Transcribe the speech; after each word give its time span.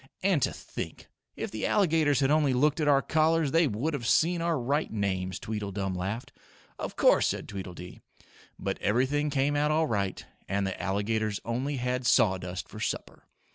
"And 0.23 0.41
to 0.41 0.51
think, 0.51 1.09
if 1.35 1.51
the 1.51 1.67
alligators 1.67 2.21
had 2.21 2.31
only 2.31 2.53
looked 2.53 2.79
at 2.79 2.87
our 2.87 3.03
collars, 3.03 3.51
they 3.51 3.67
would 3.67 3.93
have 3.93 4.07
seen 4.07 4.41
our 4.41 4.59
right 4.59 4.91
names," 4.91 5.37
Tweedledum 5.39 5.93
laughed. 5.93 6.31
"Of 6.79 6.95
course," 6.95 7.27
said 7.27 7.47
Tweedledee. 7.47 7.99
But 8.57 8.81
everything 8.81 9.29
came 9.29 9.55
out 9.55 9.69
all 9.69 9.85
right 9.85 10.25
and 10.49 10.65
the 10.65 10.81
alligators 10.81 11.39
only 11.45 11.75
had 11.77 12.07
sawdust 12.07 12.67
for 12.67 12.79
supper. 12.79 13.27